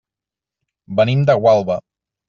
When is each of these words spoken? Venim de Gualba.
Venim 1.01 1.23
de 1.31 1.39
Gualba. 1.45 1.81